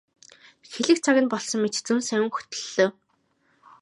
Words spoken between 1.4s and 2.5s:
мэт зөн совин